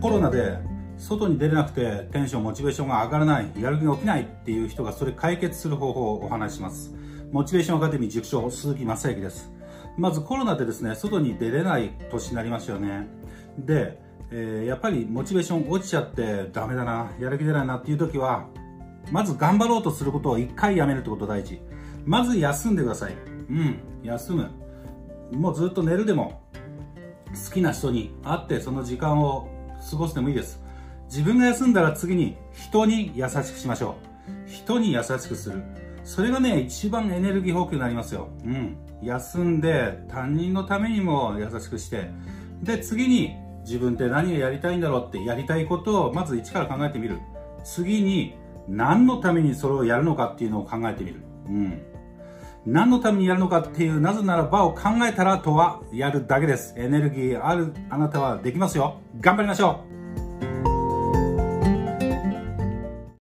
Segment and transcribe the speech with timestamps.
[0.00, 0.58] コロナで
[0.96, 6.94] 外に出れなくてテンション、モチベーションが上がらない、やる気が起きないっていう人がそれ解決する方法をお話します。
[7.32, 9.52] モチベーションアカデミー塾長、鈴木正幸です。
[9.96, 13.08] まずコロナでですね、外に出れない年になりましたよね。
[13.58, 13.98] で、
[14.30, 18.46] えー、やっぱりモチベーション落ちちゃってダメだな、やる気出ないなっていう時は、
[19.10, 21.60] まず頑張ろうとすることを一回やめるってこと大事。
[22.04, 23.14] まず休んでください。
[23.50, 24.50] うん、休む。
[25.32, 26.42] もうずっと寝るでも、
[27.28, 29.48] 好きな人に会ってその時間を
[29.90, 30.62] 過ごしてもいいです。
[31.06, 33.96] 自分が休んだら次に人に優しくしましょ
[34.46, 34.48] う。
[34.48, 35.62] 人に優しくする。
[36.04, 38.28] それがね、一番エネルギー補給になりますよ。
[38.44, 38.76] うん。
[39.02, 42.10] 休んで、他人のためにも優しくして、
[42.62, 47.18] で、次に自分って何をやりたいんだろうってやりたいことをまず一から考えてみる。
[47.64, 48.34] 次に
[48.68, 51.22] 何のためにそれをやるのかっていうのを考えてみる。
[51.46, 51.82] うん。
[52.66, 56.74] 何のためにやるのかっていう、なぜならばを考えたらとはやるだけです。
[56.76, 59.00] エネルギーあるあなたはできますよ。
[59.20, 59.97] 頑張りましょう